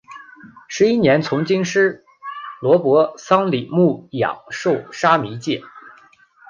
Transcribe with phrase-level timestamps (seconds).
[0.67, 2.03] 十一年从经师
[2.59, 5.61] 罗卜桑札木养受沙弥戒。